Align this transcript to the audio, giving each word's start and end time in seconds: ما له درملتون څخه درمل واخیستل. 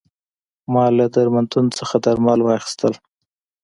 ما 0.73 0.85
له 0.97 1.05
درملتون 1.15 1.65
څخه 1.77 1.95
درمل 2.05 2.39
واخیستل. 2.43 2.93